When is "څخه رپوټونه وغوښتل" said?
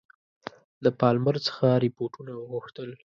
1.47-2.89